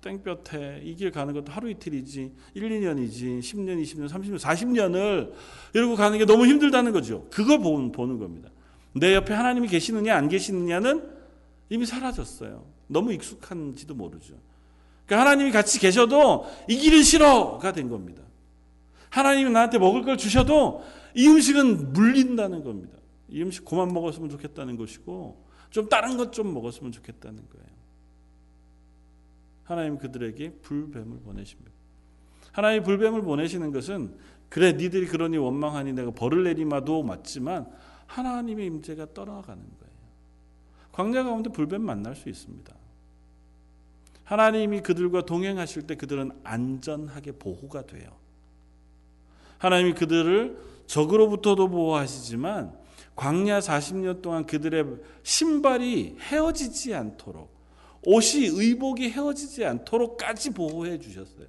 [0.00, 5.32] 땡볕에 이 길 가는 것도 하루 이틀이지 1, 2년이지 10년, 20년, 30년, 40년을
[5.74, 7.26] 이러고 가는 게 너무 힘들다는 거죠.
[7.30, 8.50] 그걸 보는, 보는 겁니다.
[8.94, 11.08] 내 옆에 하나님이 계시느냐 안 계시느냐는
[11.68, 12.64] 이미 사라졌어요.
[12.88, 14.34] 너무 익숙한지도 모르죠.
[15.06, 18.22] 그러니까 하나님이 같이 계셔도 이 길은 싫어가 된 겁니다.
[19.12, 20.82] 하나님이 나한테 먹을 걸 주셔도
[21.14, 22.96] 이 음식은 물린다는 겁니다.
[23.28, 27.66] 이 음식 그만 먹었으면 좋겠다는 것이고 좀 다른 것 좀 먹었으면 좋겠다는 거예요.
[29.64, 31.70] 하나님 그들에게 불뱀을 보내십니다.
[32.52, 34.16] 하나님 불뱀을 보내시는 것은
[34.48, 37.70] 그래 니들이 그러니 원망하니 내가 벌을 내리마도 맞지만
[38.06, 39.92] 하나님의 임재가 떠나가는 거예요.
[40.92, 42.74] 광야 가운데 불뱀 만날 수 있습니다.
[44.24, 48.21] 하나님이 그들과 동행하실 때 그들은 안전하게 보호가 돼요.
[49.62, 52.72] 하나님이 그들을 적으로부터도 보호하시지만
[53.14, 54.84] 광야 40년 동안 그들의
[55.22, 57.52] 신발이 헤어지지 않도록
[58.04, 61.46] 옷이 의복이 헤어지지 않도록까지 보호해 주셨어요.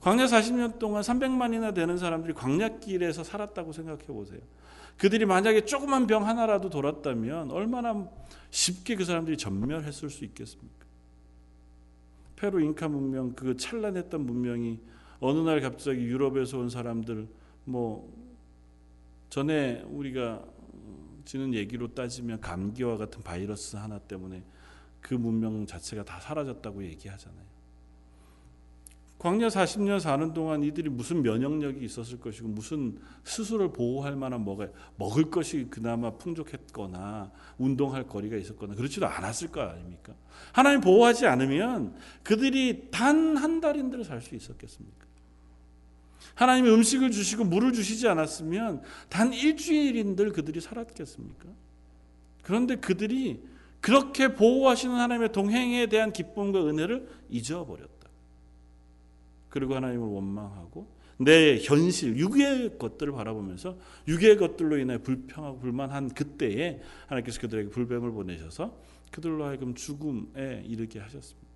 [0.00, 4.40] 광야 40년 동안 300만이나 되는 사람들이 광야길에서 살았다고 생각해 보세요.
[4.98, 8.10] 그들이 만약에 조그만 병 하나라도 돌았다면 얼마나
[8.50, 10.84] 쉽게 그 사람들이 전멸했을 수 있겠습니까?
[12.36, 14.80] 페루 잉카 문명 그 찬란했던 문명이
[15.20, 17.28] 어느 날 갑자기 유럽에서 온 사람들
[17.64, 18.12] 뭐
[19.30, 20.44] 전에 우리가
[21.24, 24.42] 지는 얘기로 따지면 감기와 같은 바이러스 하나 때문에
[25.00, 27.48] 그 문명 자체가 다 사라졌다고 얘기하잖아요.
[29.18, 35.28] 광야 40년 사는 동안 이들이 무슨 면역력이 있었을 것이고 무슨 스스로를 보호할 만한 뭐가 먹을
[35.28, 40.14] 것이 그나마 풍족했거나 운동할 거리가 있었거나 그렇지도 않았을 거 아닙니까?
[40.52, 45.07] 하나님 보호하지 않으면 그들이 단 한 달인들 살수 있었겠습니까?
[46.34, 51.48] 하나님이 음식을 주시고 물을 주시지 않았으면 단 일주일인들 그들이 살았겠습니까?
[52.42, 53.42] 그런데 그들이
[53.80, 58.08] 그렇게 보호하시는 하나님의 동행에 대한 기쁨과 은혜를 잊어버렸다.
[59.48, 63.76] 그리고 하나님을 원망하고 내 현실, 육의 것들을 바라보면서
[64.06, 68.76] 육의 것들로 인해 불평하고 불만한 그때에 하나님께서 그들에게 불뱀을 보내셔서
[69.10, 71.48] 그들로 하여금 죽음에 이르게 하셨습니다.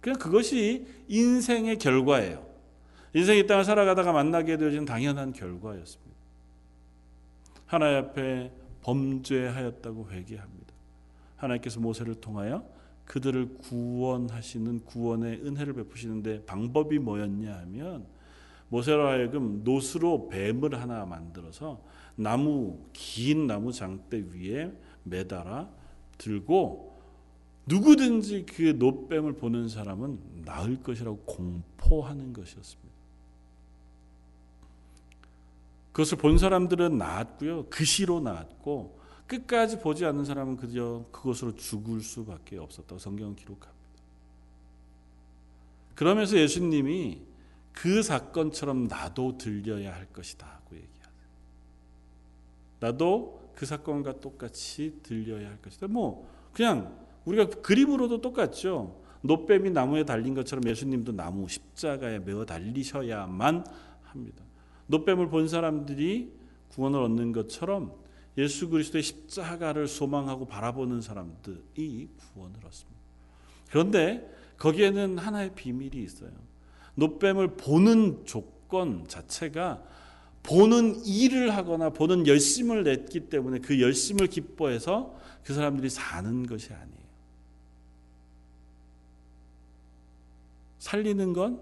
[0.00, 2.51] 그냥 그것이 인생의 결과예요.
[3.14, 6.12] 인생의 땅을 살아가다가 만나게 되어진 당연한 결과였습니다.
[7.66, 10.72] 하나님 앞에 범죄하였다고 회개합니다.
[11.36, 12.66] 하나님께서 모세를 통하여
[13.04, 18.06] 그들을 구원하시는 구원의 은혜를 베푸시는데 방법이 뭐였냐 하면
[18.68, 21.82] 모세로 하여금 노스로 뱀을 하나 만들어서
[22.14, 24.72] 나무 긴 나무 장대 위에
[25.02, 25.68] 매달아
[26.16, 26.92] 들고
[27.66, 32.91] 누구든지 그 노뱀을 보는 사람은 나을 것이라고 공포하는 것이었습니다.
[35.92, 37.66] 그것을 본 사람들은 나았고요.
[37.68, 43.82] 그 시로 나았고 끝까지 보지 않는 사람은 그저 그것으로 죽을 수밖에 없었다고 성경은 기록합니다.
[45.94, 47.22] 그러면서 예수님이
[47.72, 51.28] 그 사건처럼 나도 들려야 할 것이다고 얘기하세요.
[52.80, 55.88] 나도 그 사건과 똑같이 들려야 할 것이다.
[55.88, 59.00] 뭐 그냥 우리가 그림으로도 똑같죠.
[59.22, 63.64] 노뱀이 나무에 달린 것처럼 예수님도 나무 십자가에 매어 달리셔야만
[64.02, 64.44] 합니다.
[64.86, 66.32] 노뱀을 본 사람들이
[66.70, 67.92] 구원을 얻는 것처럼
[68.38, 73.00] 예수 그리스도의 십자가를 소망하고 바라보는 사람들이 구원을 얻습니다.
[73.70, 76.30] 그런데 거기에는 하나의 비밀이 있어요.
[76.94, 79.82] 노뱀을 보는 조건 자체가
[80.42, 87.02] 보는 일을 하거나 보는 열심을 냈기 때문에 그 열심을 기뻐해서 그 사람들이 사는 것이 아니에요.
[90.78, 91.60] 살리는 건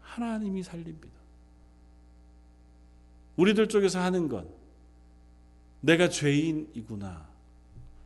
[0.00, 1.15] 하나님이 살립니다.
[3.36, 4.48] 우리들 쪽에서 하는 건
[5.80, 7.26] 내가 죄인이구나.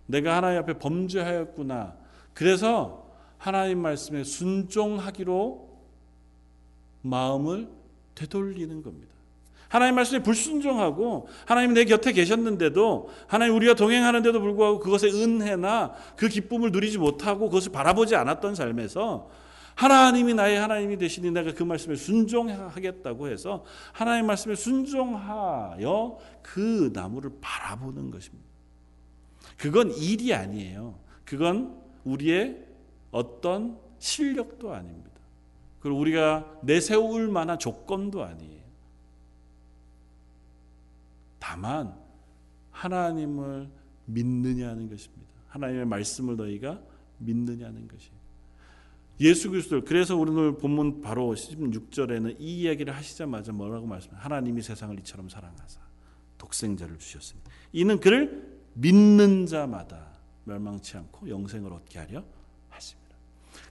[0.06, 1.94] 내가 하나님 앞에 범죄하였구나.
[2.34, 3.06] 그래서
[3.38, 5.70] 하나님 말씀에 순종하기로
[7.02, 7.68] 마음을
[8.14, 9.10] 되돌리는 겁니다.
[9.68, 16.72] 하나님 말씀에 불순종하고 하나님 내 곁에 계셨는데도 하나님 우리가 동행하는데도 불구하고 그것의 은혜나 그 기쁨을
[16.72, 19.30] 누리지 못하고 그것을 바라보지 않았던 삶에서
[19.74, 28.10] 하나님이 나의 하나님이 되시니 내가 그 말씀에 순종하겠다고 해서 하나님 말씀에 순종하여 그 나무를 바라보는
[28.10, 28.48] 것입니다.
[29.56, 30.98] 그건 일이 아니에요.
[31.24, 32.64] 그건 우리의
[33.10, 35.10] 어떤 실력도 아닙니다.
[35.80, 38.60] 그리고 우리가 내세울 만한 조건도 아니에요.
[41.38, 41.94] 다만
[42.70, 43.68] 하나님을
[44.06, 45.26] 믿느냐는 것입니다.
[45.48, 46.80] 하나님의 말씀을 너희가
[47.18, 48.10] 믿느냐는 것이.
[49.20, 55.28] 예수 그리스도 그래서 오늘 본문 바로 16절에는 이 이야기를 하시자마자 뭐라고 말씀해 하나님이 세상을 이처럼
[55.28, 55.80] 사랑하사
[56.38, 57.40] 독생자를 주셨으니
[57.72, 60.06] 이는 그를 믿는 자마다
[60.44, 62.24] 멸망치 않고 영생을 얻게 하려
[62.70, 63.16] 하십니다.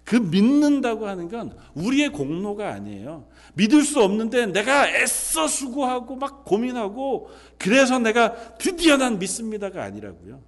[0.04, 3.28] 그 믿는다고 하는 건 우리의 공로가 아니에요.
[3.56, 10.42] 믿을 수 없는데 내가 애써 수고하고 막 고민하고 그래서 내가 드디어 난 믿습니다가 아니라고요.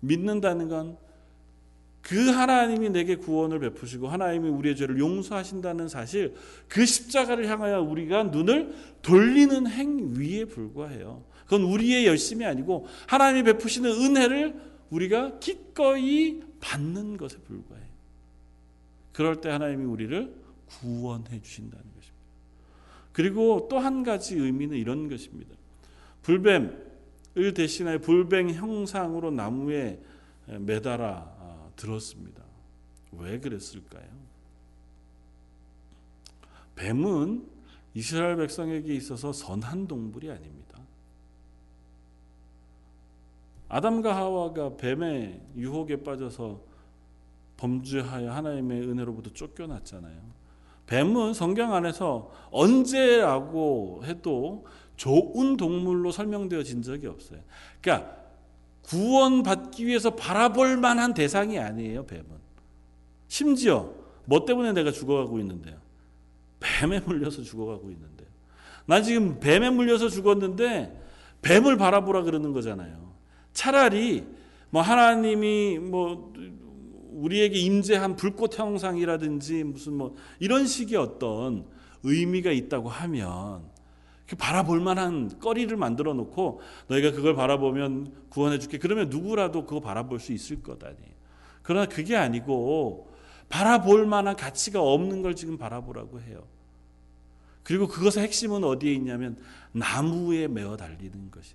[0.00, 1.07] 믿는다는 건
[2.02, 6.34] 그 하나님이 내게 구원을 베푸시고 하나님이 우리의 죄를 용서하신다는 사실
[6.68, 11.24] 그 십자가를 향하여 우리가 눈을 돌리는 행위에 불과해요.
[11.44, 14.54] 그건 우리의 열심이 아니고 하나님이 베푸시는 은혜를
[14.90, 17.88] 우리가 기꺼이 받는 것에 불과해요.
[19.12, 20.34] 그럴 때 하나님이 우리를
[20.66, 22.18] 구원해 주신다는 것입니다.
[23.12, 25.54] 그리고 또 한 가지 의미는 이런 것입니다.
[26.22, 29.98] 불뱀을 대신하여 불뱀 형상으로 나무에
[30.46, 31.37] 매달아
[31.78, 32.42] 들었습니다.
[33.12, 34.06] 왜 그랬을까요?
[36.74, 37.48] 뱀은
[37.94, 40.78] 이스라엘 백성에게 있어서 선한 동물이 아닙니다.
[43.68, 46.60] 아담과 하와가 뱀의 유혹에 빠져서
[47.56, 50.16] 범죄하여 하나님의 은혜로부터 쫓겨났잖아요.
[50.86, 54.64] 뱀은 성경 안에서 언제라고 해도
[54.96, 57.40] 좋은 동물로 설명되어진 적이 없어요.
[57.80, 58.17] 그러니까
[58.88, 62.24] 구원받기 위해서 바라볼 만한 대상이 아니에요, 뱀은.
[63.28, 63.92] 심지어
[64.24, 65.76] 뭐 때문에 내가 죽어가고 있는데요?
[66.60, 68.28] 뱀에 물려서 죽어가고 있는데요.
[68.86, 71.02] 난 지금 뱀에 물려서 죽었는데
[71.42, 73.12] 뱀을 바라보라 그러는 거잖아요.
[73.52, 74.24] 차라리
[74.70, 76.32] 뭐 하나님이 뭐
[77.12, 81.66] 우리에게 임재한 불꽃 형상이라든지 무슨 뭐 이런 식의 어떤
[82.02, 83.62] 의미가 있다고 하면
[84.36, 88.78] 바라볼 만한 거리를 만들어 놓고 너희가 그걸 바라보면 구원해 줄게.
[88.78, 91.18] 그러면 누구라도 그거 바라볼 수 있을 것 아니에요.
[91.62, 93.10] 그러나 그게 아니고
[93.48, 96.44] 바라볼 만한 가치가 없는 걸 지금 바라보라고 해요.
[97.62, 99.36] 그리고 그것의 핵심은 어디에 있냐면
[99.72, 101.54] 나무에 매어 달리는 것이.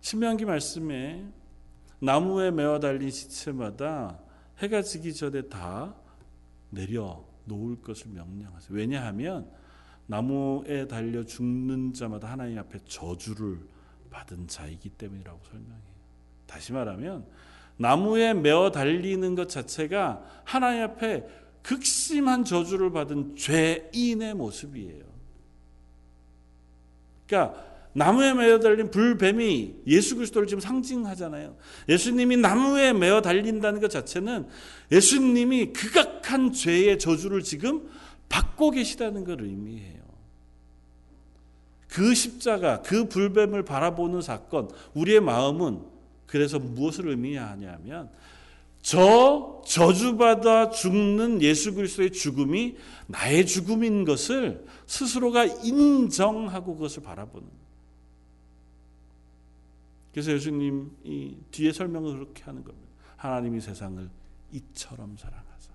[0.00, 1.24] 신명기 말씀에
[2.00, 4.18] 나무에 매어 달린 시체마다
[4.58, 5.94] 해가 지기 전에 다
[6.70, 8.76] 내려 놓을 것을 명령하세요.
[8.76, 9.50] 왜냐하면
[10.06, 13.58] 나무에 달려 죽는 자마다 하나님 앞에 저주를
[14.10, 15.92] 받은 자이기 때문이라고 설명해요.
[16.46, 17.26] 다시 말하면
[17.76, 21.26] 나무에 매어 달리는 것 자체가 하나님 앞에
[21.62, 25.04] 극심한 저주를 받은 죄인의 모습이에요.
[27.26, 31.56] 그러니까 나무에 매어 달린 불뱀이 예수 그리스도를 지금 상징하잖아요.
[31.88, 34.48] 예수님이 나무에 매어 달린다는 것 자체는
[34.90, 37.88] 예수님이 극악한 죄의 저주를 지금
[38.28, 40.00] 받고 계시다는 걸 의미해요.
[41.88, 45.82] 그 십자가, 그 불뱀을 바라보는 사건, 우리의 마음은
[46.24, 48.08] 그래서 무엇을 의미하냐면
[48.80, 52.76] 저 저주받아 죽는 예수 그리스도의 죽음이
[53.06, 57.61] 나의 죽음인 것을 스스로가 인정하고 그것을 바라보는
[60.12, 62.88] 그래서 예수님이 뒤에 설명을 그렇게 하는 겁니다.
[63.16, 64.08] 하나님이 세상을
[64.52, 65.72] 이처럼 사랑하사.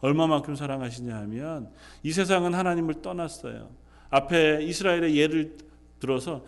[0.00, 1.70] 얼마만큼 사랑하시냐 하면
[2.02, 3.70] 이 세상은 하나님을 떠났어요.
[4.10, 5.56] 앞에 이스라엘의 예를
[5.98, 6.44] 들어서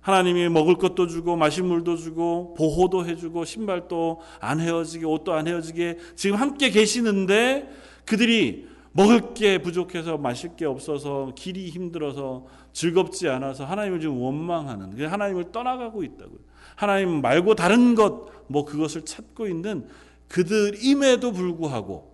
[0.00, 5.98] 하나님이 먹을 것도 주고 마실 물도 주고 보호도 해주고 신발도 안 헤어지게 옷도 안 헤어지게
[6.16, 7.68] 지금 함께 계시는데
[8.06, 15.52] 그들이 먹을 게 부족해서 마실 게 없어서 길이 힘들어서 즐겁지 않아서 하나님을 지금 원망하는 하나님을
[15.52, 16.49] 떠나가고 있다고요.
[16.80, 19.86] 하나님 말고 다른 것 뭐 그것을 찾고 있는
[20.26, 22.10] 그들임에도 불구하고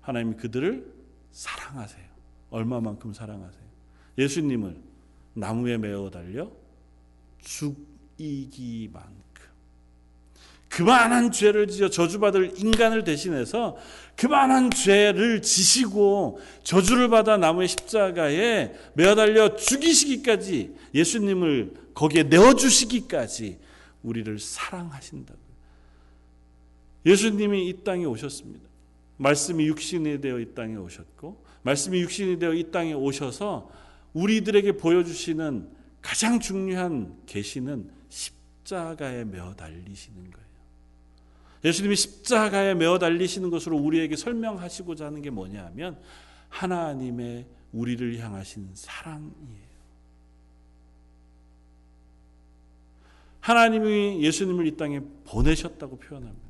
[0.00, 0.86] 하나님이 그들을
[1.32, 2.04] 사랑하세요.
[2.50, 3.62] 얼마만큼 사랑하세요.
[4.16, 4.76] 예수님을
[5.34, 6.48] 나무에 매어 달려
[7.40, 9.16] 죽이기만큼
[10.68, 13.76] 그만한 죄를 지어 저주받을 인간을 대신해서
[14.14, 23.65] 그만한 죄를 지시고 저주를 받아 나무의 십자가에 매어 달려 죽이시기까지 예수님을 거기에 내어 주시기까지
[24.06, 25.38] 우리를 사랑하신다고.
[27.04, 28.66] 예수님이 이 땅에 오셨습니다.
[29.18, 33.70] 말씀이 육신이 되어 이 땅에 오셨고 말씀이 육신이 되어 이 땅에 오셔서
[34.12, 35.68] 우리들에게 보여주시는
[36.00, 40.46] 가장 중요한 계시는 십자가에 매어 달리시는 거예요.
[41.64, 46.00] 예수님이 십자가에 매어 달리시는 것으로 우리에게 설명하시고자 하는 게 뭐냐 하면
[46.48, 49.65] 하나님의 우리를 향하신 사랑이에요.
[53.46, 56.46] 하나님이 예수님을 이 땅에 보내셨다고 표현합니다.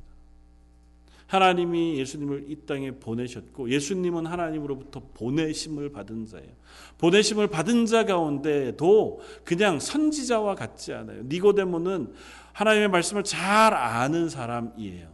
[1.27, 6.49] 하나님이 예수님을 이 땅에 보내셨고 예수님은 하나님으로부터 보내심을 받은 자예요.
[6.97, 11.21] 보내심을 받은 자 가운데도 그냥 선지자와 같지 않아요.
[11.25, 12.13] 니고데모는
[12.53, 15.09] 하나님의 말씀을 잘 아는 사람이에요.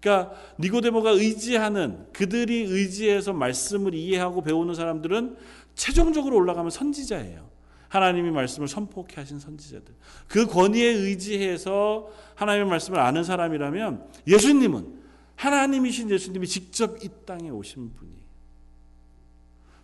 [0.00, 5.36] 그러니까 니고데모가 의지하는 그들이 의지해서 말씀을 이해하고 배우는 사람들은
[5.74, 7.47] 최종적으로 올라가면 선지자예요.
[7.88, 9.94] 하나님이 말씀을 선포케 하신 선지자들.
[10.28, 14.98] 그 권위에 의지해서 하나님의 말씀을 아는 사람이라면 예수님은
[15.36, 18.12] 하나님이신 예수님이 직접 이 땅에 오신 분이.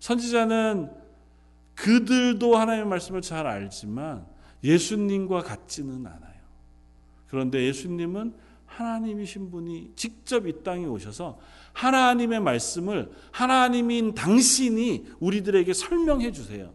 [0.01, 0.91] 선지자는
[1.75, 4.27] 그들도 하나님의 말씀을 잘 알지만
[4.63, 6.35] 예수님과 같지는 않아요.
[7.29, 8.35] 그런데 예수님은
[8.67, 11.39] 하나님이신 분이 직접 이 땅에 오셔서
[11.73, 16.73] 하나님의 말씀을 하나님인 당신이 우리들에게 설명해 주세요.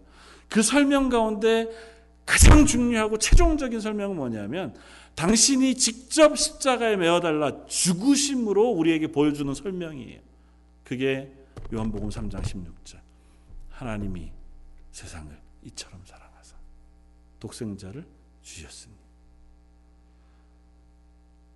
[0.50, 1.70] 그 설명 가운데
[2.26, 4.76] 가장 중요하고 최종적인 설명은 뭐냐면
[5.16, 10.22] 당신이 직접 십자가에 매어달라 죽으심으로 우리에게 보여주는 설명이에요.
[10.84, 11.32] 그게
[11.74, 13.00] 요한복음 3장 16절.
[13.70, 14.32] 하나님이
[14.92, 16.56] 세상을 이처럼 사랑하사
[17.40, 18.06] 독생자를
[18.42, 18.94] 주셨으니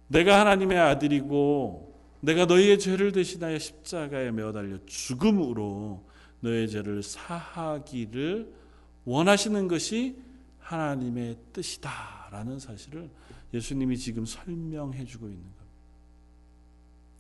[0.08, 6.06] 내가 하나님의 아들이고 내가 너희의 죄를 대신하여 십자가에 매어 달려 죽음으로
[6.40, 8.62] 너의 죄를 사하기를
[9.06, 10.22] 원하시는 것이
[10.60, 13.10] 하나님의 뜻이다라는 사실을
[13.54, 15.63] 예수님이 지금 설명해 주고 있는 겁니다.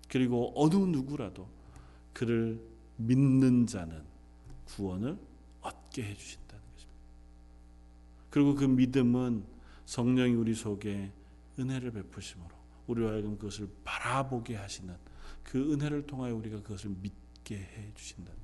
[0.09, 1.47] 그리고 어느 누구라도
[2.13, 2.61] 그를
[2.97, 4.03] 믿는 자는
[4.65, 5.17] 구원을
[5.61, 6.99] 얻게 해 주신다는 것입니다.
[8.29, 9.43] 그리고 그 믿음은
[9.85, 11.11] 성령이 우리 속에
[11.59, 12.49] 은혜를 베푸심으로
[12.87, 14.95] 우리와 하여금 그것을 바라보게 하시는
[15.43, 18.42] 그 은혜를 통하여 우리가 그것을 믿게 해 주신다는.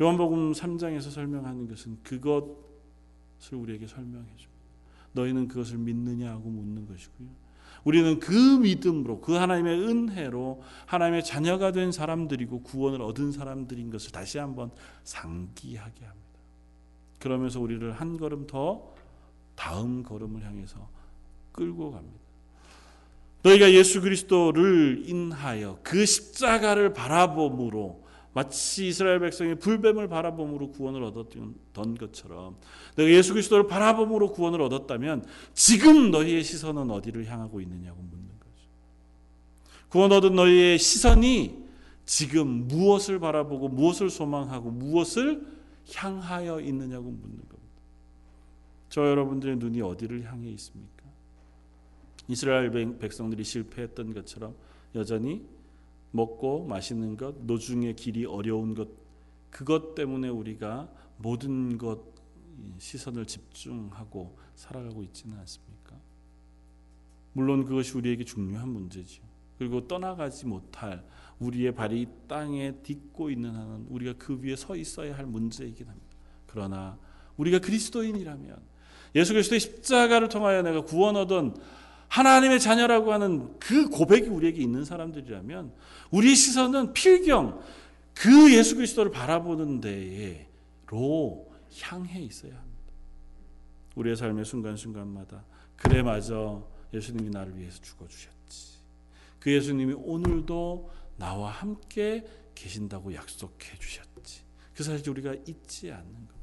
[0.00, 4.60] 요한복음 3장에서 설명하는 것은 그것을 우리에게 설명해 줍니다.
[5.12, 7.28] 너희는 그것을 믿느냐 하고 묻는 것이고요.
[7.84, 14.38] 우리는 그 믿음으로 그 하나님의 은혜로 하나님의 자녀가 된 사람들이고 구원을 얻은 사람들인 것을 다시
[14.38, 14.70] 한번
[15.04, 16.30] 상기하게 합니다.
[17.18, 18.94] 그러면서 우리를 한 걸음 더
[19.54, 20.88] 다음 걸음을 향해서
[21.52, 22.20] 끌고 갑니다.
[23.42, 32.56] 너희가 예수 그리스도를 인하여 그 십자가를 바라봄으로 마치 이스라엘 백성이 불뱀을 바라봄으로 구원을 얻었던 것처럼
[32.96, 38.68] 내가 예수 그리스도를 바라봄으로 구원을 얻었다면 지금 너희의 시선은 어디를 향하고 있느냐고 묻는 거죠.
[39.88, 41.58] 구원 얻은 너희의 시선이
[42.04, 45.46] 지금 무엇을 바라보고 무엇을 소망하고 무엇을
[45.94, 47.50] 향하여 있느냐고 묻는 겁니다.
[48.88, 51.04] 저 여러분들의 눈이 어디를 향해 있습니까?
[52.28, 54.54] 이스라엘 백성들이 실패했던 것처럼
[54.94, 55.44] 여전히
[56.10, 58.88] 먹고 마시는 것, 노중의 길이 어려운 것,
[59.50, 62.02] 그것 때문에 우리가 모든 것
[62.78, 65.96] 시선을 집중하고 살아가고 있지는 않습니까?
[67.32, 69.20] 물론 그것이 우리에게 중요한 문제지
[69.58, 71.04] 그리고 떠나가지 못할
[71.38, 76.16] 우리의 발이 땅에 딛고 있는 한은 우리가 그 위에 서 있어야 할 문제이긴 합니다.
[76.46, 76.98] 그러나
[77.36, 78.58] 우리가 그리스도인이라면
[79.14, 81.54] 예수 그리스도의 십자가를 통하여 내가 구원 얻은
[82.10, 85.72] 하나님의 자녀라고 하는 그 고백이 우리에게 있는 사람들이라면
[86.10, 87.62] 우리 시선은 필경
[88.14, 92.80] 그 예수 그리스도를 바라보는 데로 향해 있어야 합니다.
[93.94, 95.44] 우리의 삶의 순간순간마다
[95.76, 96.60] 그래 맞아
[96.92, 98.80] 예수님이 나를 위해서 죽어 주셨지.
[99.38, 104.42] 그 예수님이 오늘도 나와 함께 계신다고 약속해 주셨지.
[104.74, 106.34] 그 사실 우리가 잊지 않는 겁니다.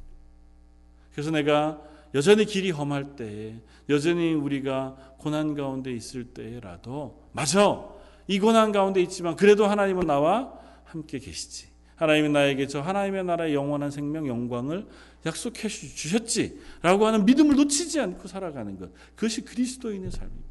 [1.11, 1.81] 그래서 내가
[2.13, 3.55] 여전히 길이 험할 때에
[3.89, 7.85] 여전히 우리가 고난 가운데 있을 때라도 맞아
[8.27, 13.91] 이 고난 가운데 있지만 그래도 하나님은 나와 함께 계시지 하나님이 나에게 저 하나님의 나라의 영원한
[13.91, 14.87] 생명 영광을
[15.25, 20.47] 약속해 주셨지라고 하는 믿음을 놓치지 않고 살아가는 것 그것이 그리스도인의 삶입니다.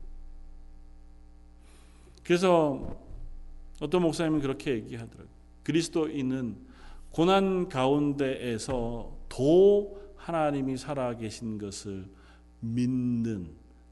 [2.24, 3.00] 그래서
[3.80, 5.28] 어떤 목사님은 그렇게 얘기하더라고요.
[5.62, 6.56] 그리스도인은
[7.10, 12.04] 고난 가운데에서 도 하나님이 살아계신 것을
[12.58, 13.48] 믿는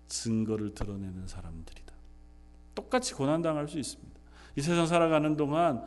[0.08, 1.94] 증거를 드러내는 사람들이다.
[2.74, 4.20] 똑같이 고난당할 수 있습니다.
[4.56, 5.84] 이 세상 살아가는 동안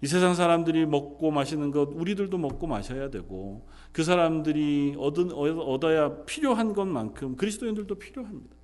[0.00, 6.74] 이 세상 사람들이 먹고 마시는 것 우리들도 먹고 마셔야 되고 그 사람들이 얻은, 얻어야 필요한
[6.74, 8.56] 것만큼 그리스도인들도 필요합니다.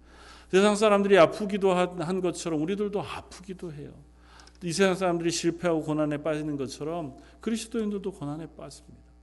[0.52, 3.92] 세상 사람들이 아프기도 한 것처럼 우리들도 아프기도 해요.
[4.62, 9.13] 이 세상 사람들이 실패하고 고난에 빠지는 것처럼 그리스도인들도 고난에 빠집니다.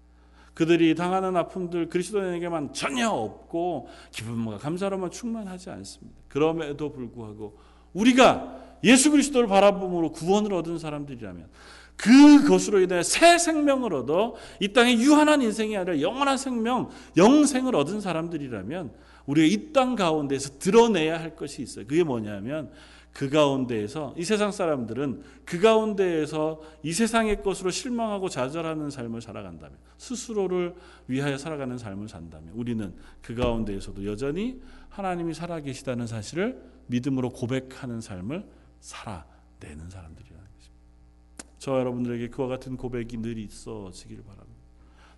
[0.54, 6.20] 그들이 당하는 아픔들 그리스도인에게만 전혀 없고 기쁨과 감사로만 충만하지 않습니다.
[6.28, 7.58] 그럼에도 불구하고
[7.94, 11.48] 우리가 예수 그리스도를 바라봄으로 구원을 얻은 사람들이라면
[11.96, 18.92] 그것으로 인해 새 생명을 얻어 이 땅에 유한한 인생이 아니라 영원한 생명, 영생을 얻은 사람들이라면
[19.28, 21.86] 우리가 이 땅 가운데서 드러내야 할 것이 있어요.
[21.86, 22.72] 그게 뭐냐면
[23.14, 30.76] 그 가운데에서 이 세상 사람들은 그 가운데에서 이 세상의 것으로 실망하고 좌절하는 삶을 살아간다면 스스로를
[31.08, 38.46] 위하여 살아가는 삶을 산다면 우리는 그 가운데에서도 여전히 하나님이 살아계시다는 사실을 믿음으로 고백하는 삶을
[38.80, 41.46] 살아내는 사람들이라는 것입니다.
[41.60, 44.62] 저 여러분들에게 그와 같은 고백이 늘 있어지기를 바랍니다.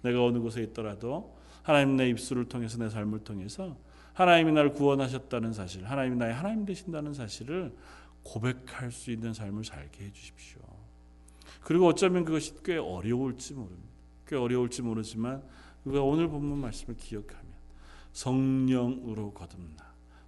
[0.01, 3.77] 내가 어느 곳에 있더라도 하나님 내 입술을 통해서 내 삶을 통해서
[4.13, 7.75] 하나님이 나를 구원하셨다는 사실, 하나님이 나의 하나님 되신다는 사실을
[8.23, 10.61] 고백할 수 있는 삶을 살게 해주십시오.
[11.61, 13.89] 그리고 어쩌면 그것이 꽤 어려울지 모릅니다.
[14.27, 15.43] 꽤 어려울지 모르지만
[15.85, 17.53] 우리가 오늘 본문 말씀을 기억하면
[18.13, 19.82] 성령으로 거듭나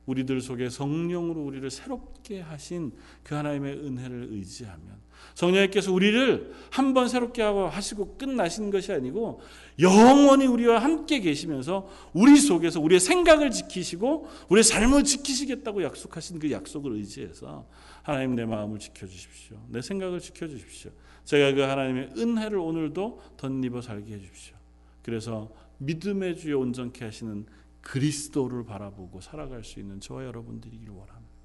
[0.06, 2.94] 우리들 속에 성령으로 우리를 새롭게 하신
[3.24, 5.04] 그 하나님의 은혜를 의지하면
[5.34, 9.42] 성령님께서 우리를 한 번 새롭게 하고 하시고 끝나신 것이 아니고
[9.80, 16.94] 영원히 우리와 함께 계시면서 우리 속에서 우리의 생각을 지키시고 우리의 삶을 지키시겠다고 약속하신 그 약속을
[16.94, 17.68] 의지해서
[18.04, 19.58] 하나님 내 마음을 지켜 주십시오.
[19.70, 20.92] 내 생각을 지켜 주십시오.
[21.26, 24.56] 제가 그 하나님의 은혜를 오늘도 덧입어 살게 해 주십시오.
[25.02, 27.46] 그래서 믿음의 주에 온전케 하시는
[27.86, 31.36] 그리스도를 바라보고 살아갈 수 있는 저와 여러분들이길 원합니다.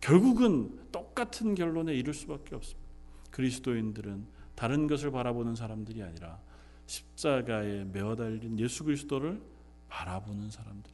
[0.00, 2.88] 결국은 똑같은 결론에 이를 수밖에 없습니다.
[3.30, 6.38] 그리스도인들은 다른 것을 바라보는 사람들이 아니라
[6.86, 9.40] 십자가에 매어 달린 예수 그리스도를
[9.88, 10.92] 바라보는 사람들.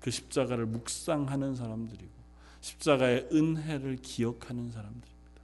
[0.00, 2.12] 그 십자가를 묵상하는 사람들이고
[2.62, 5.42] 십자가의 은혜를 기억하는 사람들입니다.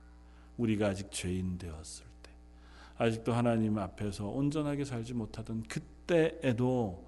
[0.57, 2.31] 우리가 아직 죄인 되었을 때,
[2.97, 7.06] 아직도 하나님 앞에서 온전하게 살지 못하던 그때에도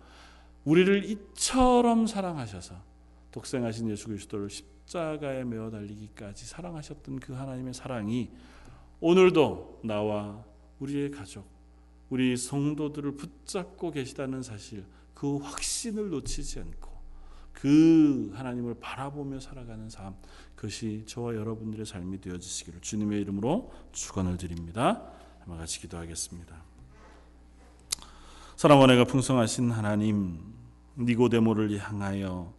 [0.68, 2.74] 우리를 이처럼 사랑하셔서
[3.32, 8.30] 독생하신 예수 그리스도를 십자가에 메어 달리기까지 사랑하셨던 그 하나님의 사랑이
[9.00, 10.44] 오늘도 나와
[10.78, 11.48] 우리의 가족,
[12.10, 16.90] 우리 성도들을 붙잡고 계시다는 사실, 그 확신을 놓치지 않고
[17.52, 20.16] 그 하나님을 바라보며 살아가는 삶,
[20.54, 25.10] 그것이 저와 여러분들의 삶이 되어지시기를 주님의 이름으로 축원을 드립니다.
[25.40, 26.62] 한번 같이 기도하겠습니다.
[28.56, 30.57] 사람 원해가 풍성하신 하나님,
[30.99, 32.53] 니고데모를 향하여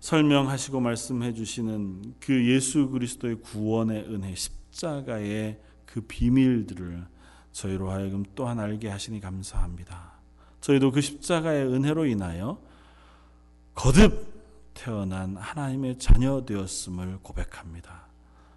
[0.00, 7.06] 설명하시고 말씀해 주시는 그 예수 그리스도의 구원의 은혜 십자가의 그 비밀들을
[7.52, 10.12] 저희로 하여금 또한 알게 하시니 감사합니다.
[10.60, 12.60] 저희도 그 십자가의 은혜로 인하여
[13.74, 14.38] 거듭
[14.74, 18.06] 태어난 하나님의 자녀 되었음을 고백합니다.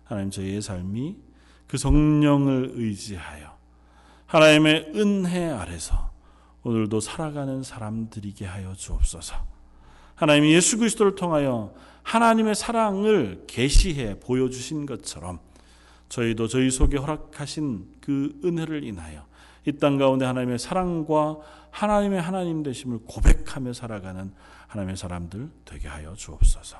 [0.03, 1.17] 하나님 저희의 삶이
[1.67, 3.57] 그 성령을 의지하여
[4.28, 6.11] 하나님의 은혜 아래서
[6.64, 9.36] 오늘도 살아가는 사람들이게 하여 주옵소서.
[10.16, 15.39] 하나님이 예수 그리스도를 통하여 하나님의 사랑을 계시해 보여주신 것처럼
[16.09, 19.26] 저희도 저희 속에 허락하신 그 은혜를 인하여
[19.66, 21.38] 이 땅 가운데 하나님의 사랑과
[21.70, 24.34] 하나님의 하나님 되심을 고백하며 살아가는
[24.68, 26.78] 하나님의 사람들 되게 하여 주옵소서.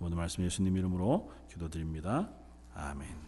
[0.00, 2.28] 오늘 말씀 예수님 이름으로 기도드립니다.
[2.74, 3.25] 아멘.